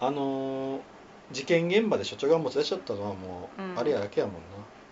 [0.00, 0.80] あのー
[1.30, 3.78] 事件現場で所長が持ち出しちゃったのはもう、うん。
[3.78, 4.40] あれやだけやもんな。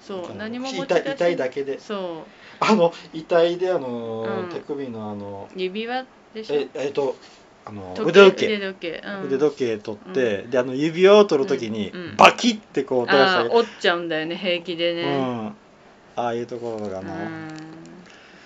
[0.00, 1.81] そう何も持ち出し遺体だけで。
[1.81, 2.24] そ
[2.61, 4.48] あの遺体であのー、うん。
[4.50, 6.55] 手首のあのう指輪でしょ。
[6.57, 7.16] ええっと
[7.68, 8.46] あの時腕時計。
[8.46, 13.48] 腕時計、うん、腕時計取って、であの指輪を取るときに、うんうんバキッてこう音がしたり。
[13.48, 17.07] ああ折っちゃうんだよね平気でうね、ん、ああいうところがうん。
[17.07, 17.14] な、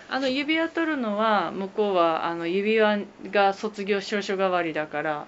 [0.09, 5.27] あの指輪取るのは向こうはあの指輪が卒業証書代わりだから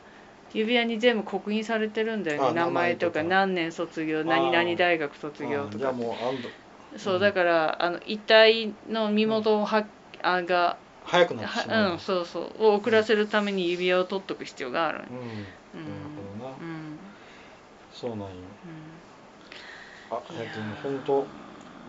[0.54, 3.22] 指輪に全部刻印されてるんだよあね名前とか。
[3.22, 5.94] 何年卒業何々大学卒業とか。
[6.96, 9.86] そううんだからあの遺体の身元をは
[10.22, 12.64] あが早くなってしまう、はうんそうそう。
[12.64, 14.98] を遅らせるために指輪を取っとく必要がある。
[14.98, 15.04] うん。
[15.04, 15.16] なる
[15.74, 15.84] うん
[16.38, 16.98] ほどな、うん。
[17.92, 18.26] そうなんよ
[20.10, 20.36] あうん。
[20.36, 21.26] やけん本当。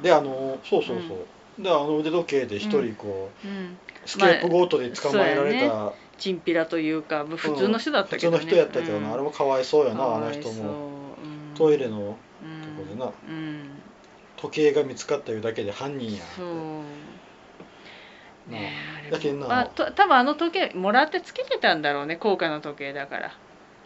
[0.01, 1.13] であのそうそうそ
[1.59, 3.77] う、であの腕時計で一人こう、うん。
[4.05, 8.37] スケープゴートで捕まえられた、まチンピラというか普通の人だった普通けどね。
[8.37, 9.13] の人やったけどな、うん。
[9.13, 10.69] あれもかわいそうやなかあの人も。
[10.71, 11.55] うん。
[11.55, 13.05] トイレのうんとこでな。
[13.05, 13.81] うん。
[14.37, 16.45] 時計が見つかったいうだけで犯人やそう。
[16.47, 16.53] な
[18.47, 18.71] ね
[19.11, 19.61] だけどな。
[19.61, 23.37] あと多分あの時計もらってつけてたんだろうね高価な時計だから。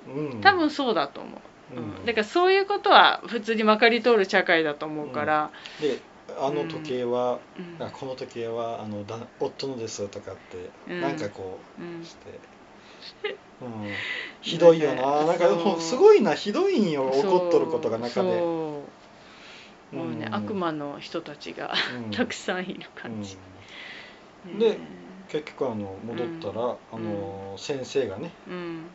[0.08, 0.42] うん。
[0.42, 1.42] 多分そうだと思
[1.74, 2.04] う、ううん。
[2.04, 6.00] んだからそういうことは普通にまかり通る社会だと思うから、で
[6.40, 7.40] あの時計は、
[7.80, 7.86] うん。
[7.86, 11.02] あこの時計はあのだ夫のですとかって、うん。
[11.02, 12.40] なんかこうんうして、
[13.62, 13.92] うん、
[14.42, 15.26] ひどいよな。
[15.26, 15.82] なんかもう。
[15.82, 18.30] すごいなひどいんよ怒っとることが中で。
[18.30, 18.84] も
[19.94, 21.74] うね、ん悪魔の人たちが
[22.06, 22.12] うん。
[22.16, 23.57] たくさんいる感じ、うん
[24.46, 24.78] でね
[25.30, 28.86] 結局あの戻ったら、あの先生がねうん。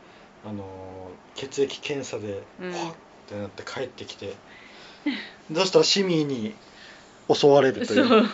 [0.45, 0.65] あの
[1.35, 2.73] 血液検査でうん。
[2.73, 2.95] わっ
[3.29, 4.35] てなって帰ってきて、
[5.55, 6.55] そしたら市民に
[7.33, 8.07] 襲われるといそう。
[8.07, 8.25] う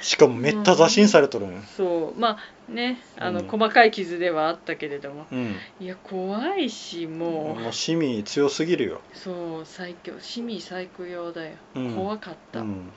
[0.00, 2.18] しかもめった刺しにされとるんよそう。
[2.18, 3.48] まあねあの、うん。
[3.48, 5.26] 細かい傷ではあったけれども。
[5.30, 5.56] うん。
[5.80, 11.94] いや怖いしもう、もうシミ強すぎるよ、そう最強シミ最強だよ、うん。
[11.94, 12.90] 怖かった、うん、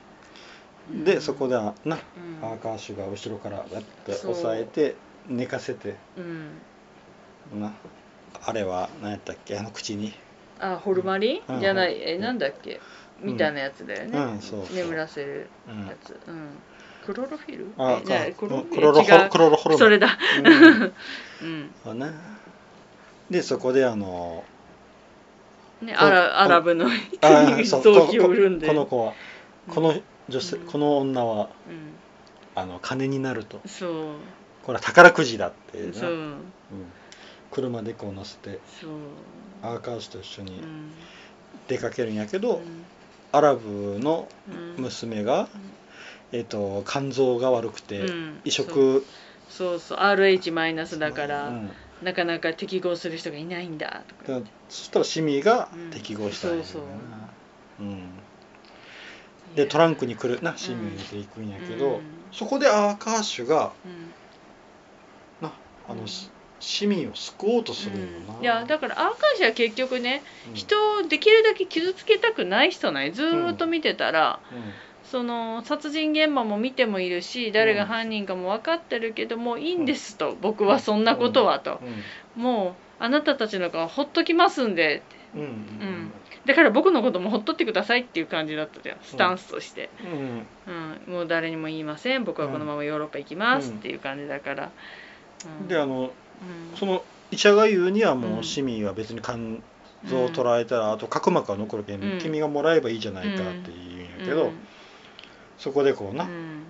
[0.92, 1.96] でそこでなうん。
[2.42, 4.96] アーカーシュが後ろからやって押さえて
[5.28, 5.96] 寝かせて。
[6.16, 7.60] うん。
[7.60, 7.72] な
[8.44, 9.58] あれは何やったっけ？
[9.58, 10.12] あの口に。
[10.60, 11.38] あホルマリ？
[11.38, 11.60] ン、うん。
[11.60, 12.00] じゃない。
[12.00, 12.80] えうんなんだっけ？
[13.20, 14.76] みたいなやつだよね、うんそうそう。
[14.76, 16.48] 眠らせるうんやつ、うん、
[17.06, 17.68] クロロフィル？
[17.78, 20.18] あえじゃあクロクロロホクロロホルそれだ。
[20.44, 20.92] うん。
[21.42, 21.70] うん。
[21.84, 22.10] そうね。
[23.30, 24.44] でそこであの
[25.80, 26.86] ね、こアラアラブの
[27.64, 28.66] 臓器を売るんで。
[28.66, 29.14] この子は。
[29.68, 29.94] この
[30.32, 30.66] 女性、うん。
[30.66, 31.48] この女はう
[32.54, 33.58] あの金になると。
[33.58, 33.90] ん、そう。
[34.64, 36.04] これは宝くじだってう。
[36.04, 36.34] うん。
[37.50, 38.90] 車でこう乗せてそう、
[39.62, 40.90] アーカーシュと一緒にうん。
[41.68, 42.84] 出かけるんやけど、うん。
[43.30, 44.82] アラブのうん。
[44.84, 45.48] 娘が、
[46.32, 48.40] えっと肝臓が悪くて、うん。
[48.44, 49.04] 移植
[49.48, 49.78] そう。
[49.78, 51.70] そう RH マイナスだから、うん。
[52.02, 54.40] なかなか適合する人がいないんだとか。
[54.40, 56.82] だそしたらシミがうん適合したんやなそうそう。
[57.80, 58.21] うん、
[59.54, 62.02] でトランクに来るなシミを入れていくんやけど、うん。
[62.32, 64.12] そこでアーカーシュがうん。
[65.40, 65.52] な
[65.88, 68.44] あの、うんしシミを救おうとするんよな、うん。
[68.44, 70.54] いやだからアーカーシは結局ねうん。
[70.54, 74.58] 人をできるだけ傷つけたくない人なんよずーっと見てたら、うん。
[75.10, 81.80] その殺人現場も見てもいるし誰が犯人かも分かってるけどもいいんですと僕はそんなことはと。
[82.36, 85.02] もうあなたたちの顔ほっときますんで
[85.34, 86.12] うんうん
[86.46, 88.98] だから僕のこともほっとってくださいっていう感じだったじゃん。
[89.02, 92.24] スタンスとして、うんうん、もう誰にも言いません。
[92.24, 94.70] 僕はこのままヨーロッパ行きますっていう感じだから、
[95.60, 96.00] うん、であの
[96.72, 96.76] うん。
[96.76, 99.58] その医者が言うにはもううんシミは別に肝
[100.04, 102.18] 臓を捉えたらあと角膜が残るけん、うん。
[102.18, 104.50] 君がもらえばいいじゃないかって言うんやけど、
[105.58, 106.64] そこでこうな、うん。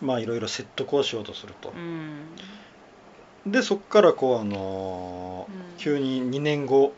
[0.00, 1.70] まあいろいろ説得をしようとすると。
[1.70, 3.50] う、ん。
[3.50, 5.76] でそっからこうあのーうん。
[5.76, 6.94] 急に2年後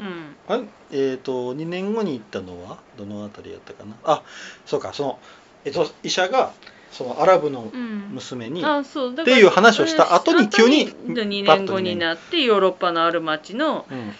[0.00, 0.36] うん。
[0.48, 0.60] あ
[0.92, 3.94] えっ、と2年後に行ったのはどのあたりやったかな？
[4.04, 4.22] あ
[4.66, 5.18] そうかその、
[5.64, 6.52] えっと医者が
[6.90, 8.08] そのアラブのうん。
[8.12, 11.74] 娘に、あそうだっていう話をした後に急に2パッと年。
[11.74, 14.12] 後になってヨーロッパのある町のうん。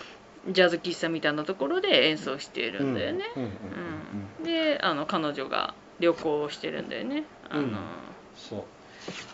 [0.54, 3.54] ジャズ喫茶みたいなところで演奏しているんだよね、うんうんうん。
[4.38, 4.44] うん。
[4.44, 7.24] であの彼女が旅行をしてるんだよね。
[7.50, 7.76] あの、うん。
[8.36, 8.62] そう。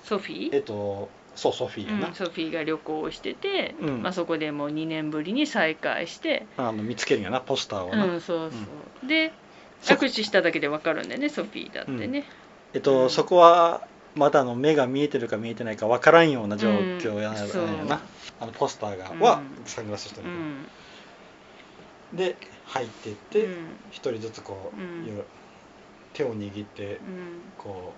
[0.04, 0.56] ソフィー？
[0.56, 4.02] えっとそうソフィーやな、うん、ソフィーが旅行をしてて、うん。
[4.02, 8.56] まあ、そこでもう2年ぶりに再会して、あの見つけるんやなポスターをな、うん、そうそ
[9.06, 9.32] う、で
[9.82, 12.24] そ握手しただけで分かるんだよねソフィーだってね、
[12.72, 13.10] えっと、うん。
[13.10, 17.88] そこはまだあの目が見えてるか見えてないかわからんような状況やな,、うん。
[17.88, 18.00] な
[18.40, 19.20] あのポスターが、うん。
[19.20, 20.66] はサングラスしてるけど、うん。
[22.16, 23.52] で入ってってうん。
[23.90, 24.76] 一、人ずつこう、
[26.14, 26.98] 手を握ってうん。
[27.58, 27.92] こ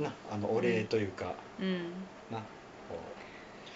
[0.00, 1.92] うなあのお礼というか、うん。
[2.32, 2.38] な。
[2.38, 2.44] こ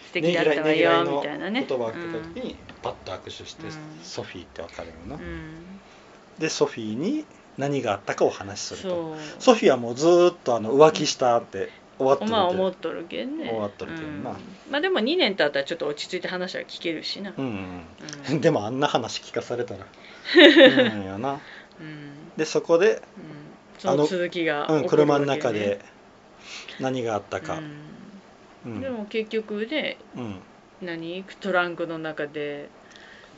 [0.09, 1.66] 素敵だったわよみたいなね。
[1.68, 3.73] 言葉をかけた時にパッと握手して、うん。
[4.03, 5.23] ソフィーってわかるよな、
[6.38, 7.27] でソフィーに
[7.59, 9.16] 何があったかお話しすると。
[9.38, 13.51] ソフィーはもうずーっとあの浮気したって終わってるまあ思っとるけんね。
[13.51, 14.31] 終わっとるけんな。
[14.31, 14.37] うん。
[14.71, 17.35] まあでも2年経ったらちょっと落ち着いて話は聞けるしな。
[17.37, 17.83] うん
[18.40, 19.85] でもあんな話聞かされたら。
[20.37, 21.05] うん。
[21.05, 21.40] やな。
[21.81, 22.12] うん。
[22.38, 23.01] でそこで、うん。
[23.79, 25.81] その続きがうん、車の中で
[26.81, 27.61] 何があったか、
[28.64, 30.40] でも結局ねうん、
[30.83, 31.25] 何？
[31.40, 32.68] トランクの中で。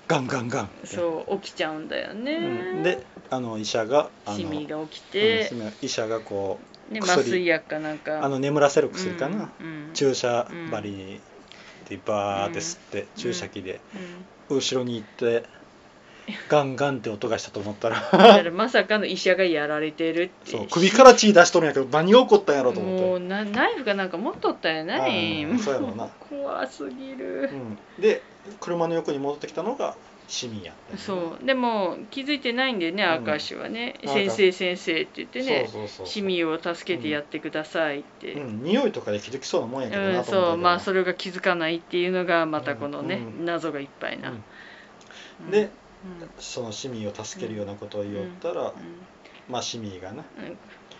[0.09, 0.69] ガンガンガン。
[0.85, 5.53] そう起きちゃうんだよね、うん、であの医者があのシミが起きうんて、
[5.83, 6.59] 医者がこ
[6.91, 7.13] ね、薬。
[7.13, 8.21] 麻酔薬かなんか。
[8.21, 9.91] うあの眠らせる薬かな、うんうん。
[9.95, 11.21] 注射針
[11.89, 13.07] でバーって吸って、ん。
[13.17, 13.81] 注射器で。
[14.49, 14.57] うん。
[14.57, 15.45] 後ろに行って
[16.49, 18.51] ガンガンって音がしたと思ったら。
[18.53, 23.05] まさかの医者がやられてるってそう首から血出しとるんやけど何が起こったんやろうと思って。
[23.05, 26.09] もうなナイフかなんか持っとったよねあーそうやろうな。
[26.29, 27.51] 怖すぎる、
[27.99, 28.23] うん、で
[28.61, 29.97] 車の横に戻ってきたのが
[30.31, 31.45] 市民やそう。
[31.45, 33.25] でも気づいてないんだよねうん。
[33.25, 35.69] 明石はね、うん先生先生って言ってね。
[36.05, 40.47] 市民を助けてやってくださいって、うん、匂いとかで気づきそうなもんやけどうんなと思ったけど。
[40.47, 40.57] そう。
[40.59, 43.45] まあそれが気づかないっていうのがまたこのね、うん。
[43.45, 44.45] 謎がいっぱいな、うん。
[45.47, 45.51] うん。
[45.51, 45.71] でうん
[46.39, 48.75] その市民を助けるようなことを言おったら、う
[49.49, 50.25] まあ市民がね、んうん。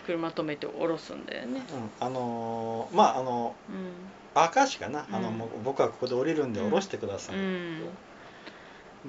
[0.05, 1.61] 車止めて降ろすんだよね、
[1.99, 4.41] うん、あのーまああのうん。
[4.41, 5.31] 赤石かな、あの
[5.63, 7.81] 僕はここで降りるんでうん降ろしてください、うん。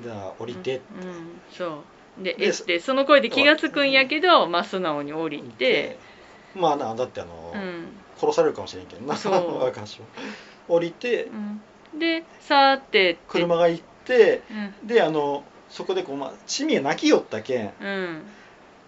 [0.02, 1.83] じゃあ降りて、うん、そ
[2.18, 2.22] う。
[2.22, 5.98] ででえってその声で気が付くんやけど、まあ、素直に降りて、
[6.55, 7.87] まあなだってあの、うん。
[8.18, 9.64] 殺されるかもしれんけどなそう。
[9.66, 10.07] 赤石は
[10.68, 13.20] 降りてうん、でさーてって。
[13.28, 14.87] 車が行ってうん。
[14.87, 18.23] であのそこでこう、まあ、市民が泣きよったけんうん。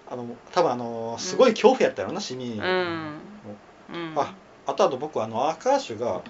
[0.07, 2.61] あの多分あのすごい恐怖やったよなシミ、うん。
[2.61, 4.13] うん。
[4.17, 4.35] あ
[4.67, 6.23] あとあと僕あのアーカーシュがうん。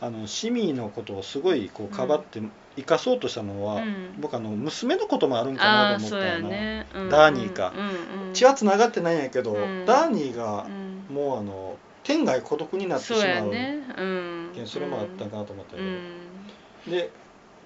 [0.00, 2.42] あのシミのことをすごいこうかばって
[2.76, 4.20] 生かそうとしたのは、うん。
[4.20, 7.72] 僕あの娘のこともあるんかなと思ったよな、ね、うんダーニーか。
[8.32, 9.86] 血はつながってないんやけど、うん。
[9.86, 11.14] ダーニーがうん。
[11.14, 13.22] もうあの天涯孤独になってしまう。
[13.22, 13.78] やね。
[13.96, 14.50] うん。
[14.66, 15.84] それもあったんかなと思ったけう
[16.86, 16.92] ど、ん。
[16.92, 17.10] で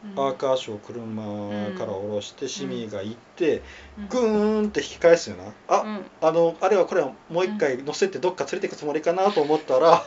[0.05, 0.25] うん。
[0.27, 3.63] アーカーシュを車から降ろして、シミが行って、
[3.99, 4.09] うん。
[4.09, 5.53] グーンって引き返すよな。
[5.69, 6.07] あ、うん。
[6.21, 10.05] あのあれはこれはもう一回乗せてどっか連れてくつもりかなと思ったら、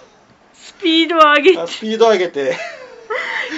[0.53, 1.59] スピードを上げて。
[1.59, 2.55] あスピード上げて。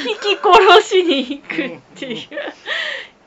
[0.08, 2.18] 引き殺しに行くってい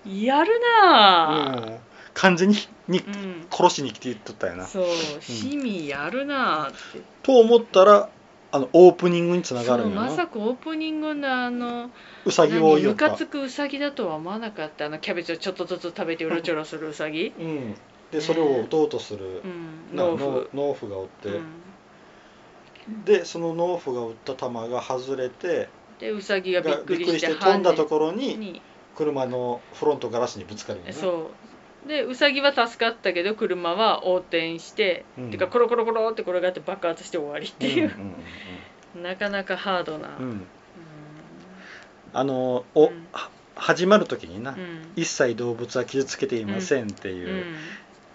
[0.09, 1.79] う、やるなうん。
[2.15, 2.57] 完全に
[2.89, 3.03] に
[3.51, 4.87] 殺しに来て言っとったよな、そう
[5.21, 8.09] シミやるなぁって、と思ったら
[8.53, 10.03] あのオープニングにつながるんよな。
[10.03, 11.91] まさかオープニングのあの
[12.25, 17.75] うさぎを何ムカつくウサギだとは思わなかったあのキャベツをちょっとずつ食べてうろちょろするウサギ、 うん、
[18.11, 19.43] でそれを撃とうとする？
[19.45, 19.49] う
[19.95, 21.41] ん、な農夫、農夫がおって、う
[22.91, 23.05] ん。
[23.05, 28.63] でその農夫が撃った弾が外れてでウサギがびっくりししてて飛んだとこころにに。
[28.97, 30.93] 車のフロントガラスにぶつかるよね。
[30.93, 31.27] そう
[31.87, 35.31] でウサギは助かったけど車は横転して、うん。
[35.31, 37.95] てかコロコロコロって転がって爆発して終わりっていう、
[38.95, 40.25] うん なかなかハードな、うん。
[40.25, 40.29] うん。
[40.29, 40.47] うんうん
[42.13, 43.07] あのお、うん。
[43.13, 44.93] は始まる時にな、うん。
[44.97, 47.57] 一切動物は傷つけていませんっていう、うん。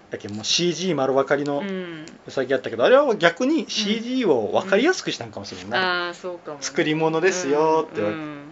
[0.09, 2.05] だけどもう CG 丸分かりのうん。
[2.27, 5.77] ウサギやったけど、あれは逆に CG を分かりやすくしたんかもしれんな。
[5.77, 8.50] い、ああそうかもね、作り物ですよって、うん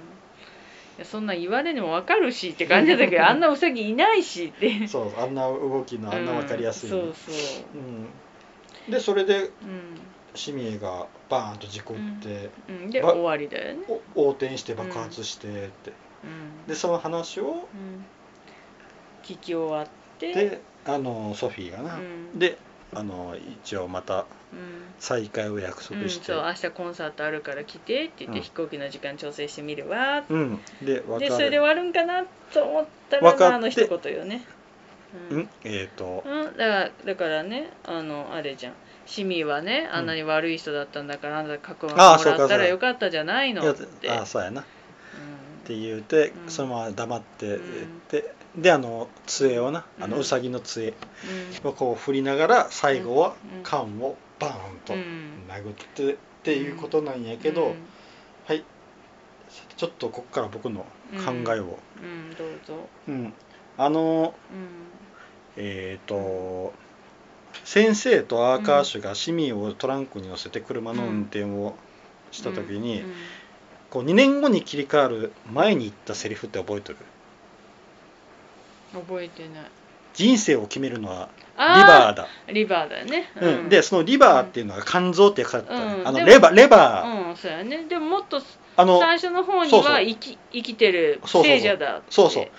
[1.04, 4.88] そんなん言われにも分かるしって感じだけど あんなウサギいないしって。
[4.88, 7.78] そうあんな動きのあんな分かりやすい、うんそうそう。
[8.88, 8.92] うん。
[8.92, 9.52] でそれでうん。
[10.36, 15.92] シミエがバーンと事故って、うん、でば終わりだよね、お横転して爆発してって、
[16.24, 18.06] うん、でその話をうん。
[19.24, 19.88] 聞き終わっ
[20.20, 20.34] て。
[20.34, 22.38] であのソフィーがな、うん。
[22.40, 22.58] で
[22.94, 24.39] あの一応またうん
[25.00, 28.44] 再会を約うん、束して、そう明日コンサートあるから来てって言って、うん。
[28.44, 30.24] 飛行機の時間調整してみるわ。
[30.28, 30.60] うん。
[30.82, 34.44] ででそれで終わるんかなと思ったらあの一言よね。
[35.32, 35.50] ううん？
[35.64, 36.24] えっ、と。
[36.26, 38.74] うん、だからだからねあのあれじゃん。
[39.06, 42.54] シミはねあんなに悪い人だったんだから、あなた角膜もああそうかそうか。
[42.54, 44.10] らったらよかったじゃないのって。
[44.10, 44.62] あそうやな。
[44.62, 44.64] っ
[45.66, 46.50] うて言うて、うん。
[46.52, 48.02] そのまま黙って、うん。
[48.10, 50.22] でであの杖をなあのうん。
[50.22, 50.94] うさぎの杖ん。
[51.64, 53.64] をこう振りながら最後はうん。
[53.64, 55.46] 缶をバーンとうん。
[55.48, 57.76] 殴ってっていうことなんやけど、うん。
[58.46, 58.64] はい。
[59.78, 60.86] ちょっとここから僕の
[61.26, 62.36] 考えを、うん。
[62.36, 62.88] どうぞ。
[63.08, 63.34] うん。
[63.78, 65.64] あのうん。
[65.64, 66.74] えっ、と
[67.64, 71.76] 先生とアーカーシュが市民をトランクに乗せて車の運転を
[72.32, 73.14] した時に、うん。
[73.90, 76.98] こう2年後に切り替わる前に言ったセリフって覚えてる？
[78.94, 79.64] 覚えてない
[80.20, 83.70] 人生を決めるのはリあバーだ、ーリバーだよね、うん。
[83.70, 85.76] でそのリバーっていうのが肝臓って書かれてた。
[85.80, 87.86] ね、あのレバーレバー、うんそうやね。
[87.88, 88.42] でももっと
[88.76, 92.04] あの最初の方には生き生きてる聖者だって。
[92.10, 92.44] そうそう。
[92.44, 92.50] うん。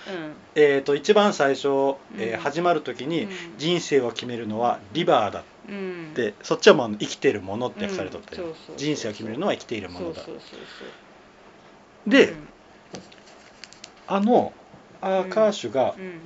[0.55, 1.67] えー、と一番最初、
[2.17, 3.29] えーうん始まる時に、うん。
[3.59, 6.11] 人生を決めるのはリバーだっうん。
[6.15, 10.23] てそっちはもう生きているものって書かれとったよ、うんそうそうそう人生を決めるのは生きているものだ。
[12.07, 12.47] で、うん。
[14.07, 14.51] あの
[15.01, 16.19] アーカーシュが、うん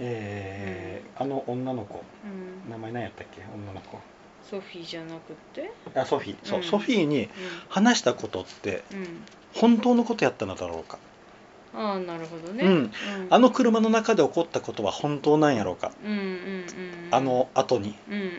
[0.00, 2.02] えーあの女の子。
[2.24, 2.70] うん。
[2.70, 3.40] 名前何やったっけ？
[3.54, 3.98] 女の子。
[4.42, 5.72] ソフィーじゃなくて？
[5.94, 6.36] あソフィー。
[6.42, 7.28] そう、うんソフィーに
[7.68, 9.06] 話したことってうん、うん、
[9.54, 10.98] 本当のことやったのだろうか、
[11.74, 12.92] ああなるほどね、うん。
[13.30, 16.64] あの車の中で起こったことは本当なんやろうか、うんうんうん
[17.10, 17.96] あの後に。
[18.08, 18.30] うんうんうん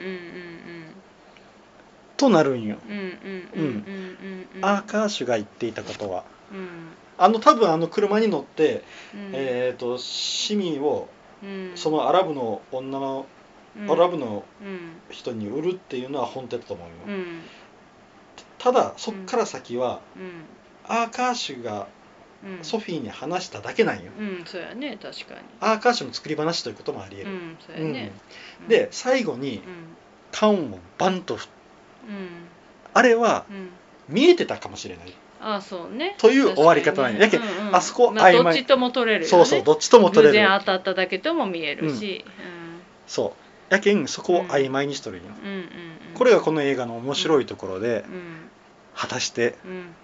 [2.16, 3.12] となるんよ、うんうんうん
[3.56, 4.66] うんうんうん。
[4.66, 6.24] アーカーシュが言っていたことは。
[6.52, 6.68] うん。
[7.18, 9.32] あの多分あの車に乗って、うん。
[9.34, 11.17] えー、と市民をうん
[11.76, 13.26] そのアラブの女の、
[13.80, 13.92] うん。
[13.92, 14.94] アラブのうん。
[15.10, 17.42] 人に売るっていうのは本当だと思うよ、うん。
[18.58, 20.46] ただそっから先は、うん。
[20.88, 21.88] アーカーシュが
[22.44, 22.64] うん。
[22.64, 25.42] ソフィーに話しただけなんよ、うんそうやね確かに。
[25.60, 28.12] アーカーシュの作り話ということもあり得る、うんそうやね。
[28.62, 28.68] うん。
[28.68, 29.64] で最後にうん。
[30.32, 31.50] 缶をバンと振っ
[32.10, 32.30] うん。
[32.94, 33.70] あれはうん。
[34.08, 36.16] 見えてたかもしれない、ああそうね。
[36.18, 37.30] という終わり方なんや。
[37.30, 37.76] けうんうん。
[37.76, 38.44] あそこまあ曖昧。
[38.44, 42.26] どっちとも取れるそうそうどっちとも取れ偶然る当たっただけとも見えるし。
[43.06, 43.36] そ
[43.70, 43.74] う。
[43.74, 45.62] やけんそこを曖昧にしとるんよ、うんうんうん。
[45.62, 45.68] うん
[46.16, 48.50] これがこの映画の面白いところで、うん。
[48.96, 49.96] 果たしてうん。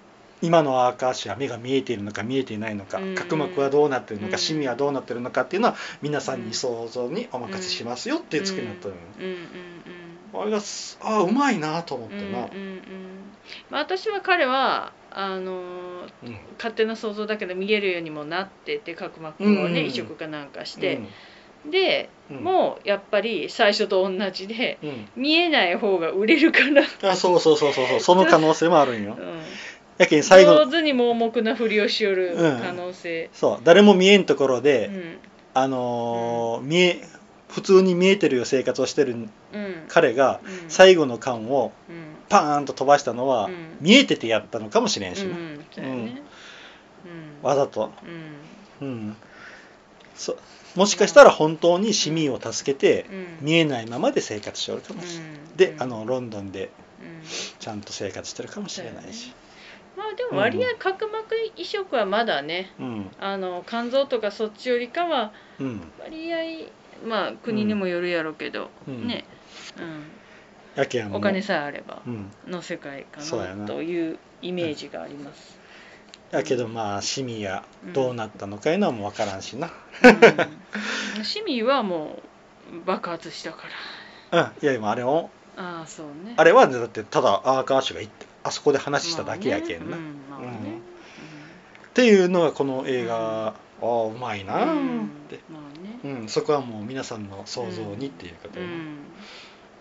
[0.44, 3.16] 今のアーカーシュは目が見えているのか見えていないのか、うん。
[3.16, 4.40] 角膜はどうなっているのか、うん。
[4.40, 9.00] シミはどうなっているのかっていうのは皆さんに想像にお任せしますよっていう作りになったのよ、
[10.34, 12.82] あれがすああうまいなと思ってな、うんうんうん。
[13.70, 16.38] まあ、私は彼はあのーうん。
[16.58, 19.66] 勝手な想像だけど見えるようにもなってて角膜をね、うん。
[19.66, 21.02] うん移植かなんかして、
[21.70, 22.38] で、うん。
[22.44, 25.08] もうやっぱり最初と同じでうん。
[25.16, 28.00] 見えない方が売れるから、あそうそうそうそうそう。
[28.00, 29.18] その可能性もあるんよ。
[29.20, 29.42] うん、
[29.98, 33.60] やけん最後上手に盲目なふりをしよる可能性、そう。
[33.64, 35.18] 誰も見えんところうで、ん。
[35.54, 37.08] あのー見え
[37.50, 39.30] 普通に見えてるよ生活をしてるうん。
[39.88, 40.70] 彼がうん。
[40.70, 43.78] 最後の缶をうんパーンと飛ばしたのは、うん。
[43.80, 45.38] 見えててやったのかもしれんしな、
[47.44, 47.94] わざと、
[48.82, 48.88] うん。
[48.88, 49.16] うん、
[50.16, 50.36] そ
[50.76, 53.46] もしかしたら本当に市民を助けてうん。
[53.46, 55.58] 見えないままで生活しておるかもしれない、うん。
[55.58, 55.84] で、うん。
[55.84, 57.22] あのロンドンでうん。
[57.60, 59.36] ちゃんと生活してるかもしれないし、
[59.96, 63.12] まあでも割合角膜移植はまだねうん。
[63.20, 65.92] あの肝臓とかそっちよりかはうん。
[66.00, 66.38] 割合
[67.08, 69.08] まあ国にもよるやろうけど、うん。
[69.08, 69.26] ね、
[69.78, 70.12] うん、
[70.76, 73.56] やけんもうお金さえあればうん、の世界かそうやな。
[73.58, 75.60] なというイメージがあります。
[76.32, 77.64] やけどまあ市民や
[77.94, 79.72] どうなったのかいうのはもう分からんしな、
[81.18, 82.20] うん、市民はも
[82.74, 83.64] う爆発したか
[84.32, 84.52] ら。
[84.56, 86.34] うん、いや今あれをああそうね。
[86.38, 90.16] あれはだってただアーカーシュが行ってあそこで話しただけやけんな、うん。
[90.30, 90.48] まあね。
[90.48, 90.78] うん。
[90.78, 94.68] っていうのがこの映画、ああうまいなっ
[95.30, 96.20] て、まあね。
[96.22, 96.28] うん。
[96.28, 98.98] そこはもう皆さんの想像にっていうことうん。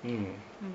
[0.04, 0.26] うん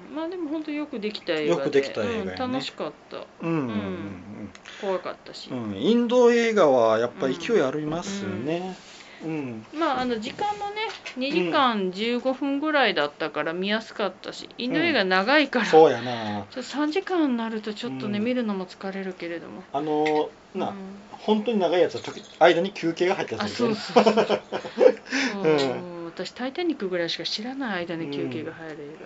[0.09, 0.15] うん。
[0.15, 1.47] まあでも本当よくできた映画で。
[1.47, 2.35] よくできた映画やね。
[2.39, 3.17] うん楽しかった。
[3.41, 4.49] うんうん
[4.81, 5.71] 怖かったし、うん。
[5.71, 8.75] うん、インド映画はやっぱ勢いありますよね。
[9.23, 10.75] うん、まああの時間もね
[11.17, 16.41] 2時間15分ぐらいだったから見やすかったしインド映画長いから、ちょそうやな。
[16.41, 18.25] っと3時間になるとちょっとね、うん。
[18.25, 20.75] 見るのも疲れるけれども、あのな、うん。
[21.11, 24.13] 本当に長いやつは時間に休憩が入ったやあつそうそうそう。
[25.33, 25.43] そう。
[25.43, 26.05] うん。
[26.05, 29.05] 私「タイタニック」ぐらいしか知らない間に休憩が入る映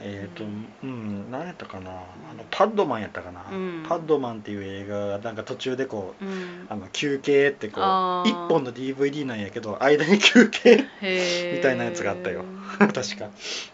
[0.00, 0.46] えっと、う
[0.82, 1.90] うん、何やったかな。
[1.90, 1.94] あ
[2.36, 3.46] のパッドマンやったかな。
[3.50, 3.84] うん。
[3.88, 6.24] パッドマンっていう映画がなんか途中でこう。
[6.24, 6.66] 画うん。
[6.68, 10.84] あの休憩ってこう一本の DVD なんやけど間に休憩
[11.54, 12.44] みたいなやつがあったよ。
[12.78, 13.30] 確か。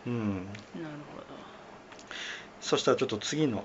[0.07, 0.47] うん。
[0.75, 1.03] なる
[2.61, 3.65] そしたらちょっと次の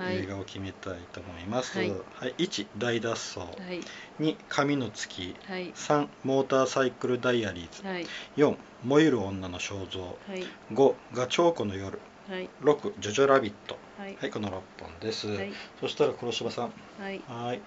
[0.00, 1.90] 映画を決めたいと思います、はい。
[1.90, 1.96] は
[2.26, 3.38] い、1大脱走。
[3.40, 3.80] はい。
[4.20, 5.34] 2神の月。
[5.46, 5.72] はい。
[5.72, 7.86] 3モーターサイクルダイアリーズ。
[7.86, 8.06] はい。
[8.36, 10.00] 4燃える女の肖像。
[10.00, 10.44] はい。
[10.72, 11.98] 5ガチョウコの夜。
[12.28, 12.48] はい。
[12.62, 13.76] 6ジョジョラビット。
[13.98, 14.16] はい。
[14.20, 14.62] はいこの6本
[15.00, 15.52] です、はい。
[15.80, 16.72] そしたら黒柴さん。
[17.00, 17.20] はい。
[17.26, 17.54] はい。
[17.54, 17.60] やっ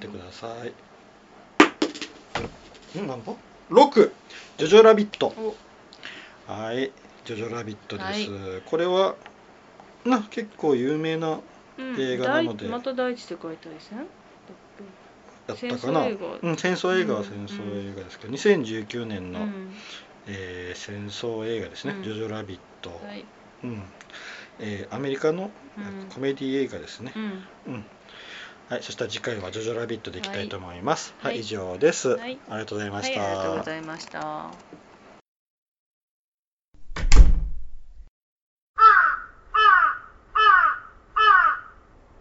[0.00, 0.72] てください。
[2.98, 3.36] ん何本
[3.70, 4.12] ?6
[4.58, 5.34] ジョジョラビット。
[5.38, 5.54] お。
[6.50, 6.92] はい。
[7.26, 9.16] ジョジョラビットです、はこれは
[10.04, 11.40] な結構有名な
[11.78, 12.00] うん。
[12.00, 12.66] 映画なので。
[12.66, 13.98] 大また大地って書いてあるですね
[15.48, 16.04] やったかな。
[16.04, 16.48] 戦争映画。
[16.48, 17.26] うん、戦争映画はうん。
[17.26, 19.70] 戦争映画ですけど、2019年の、うん。
[20.26, 22.02] えー戦争映画ですね、うん。
[22.02, 23.24] ジョジョラビット、はい。
[23.64, 23.82] うん。
[24.58, 26.08] えーアメリカのうん。
[26.08, 27.12] コメディ映画ですね、
[27.66, 27.72] うん。
[27.74, 27.84] うん。
[28.68, 31.14] はい、そしたら次回はジョジョラビットでいきたいと思います。
[31.18, 32.38] はい、はい以上です、はい。
[32.48, 33.22] ありがとうございまはい、した。
[33.24, 34.85] ありがとうございました。